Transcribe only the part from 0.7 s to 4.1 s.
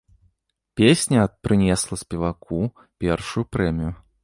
Песня прынесла спеваку першую прэмію.